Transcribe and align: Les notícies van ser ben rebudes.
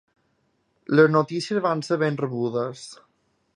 Les 0.99 1.09
notícies 1.17 1.61
van 1.67 1.85
ser 1.89 2.01
ben 2.07 2.19
rebudes. 2.25 2.87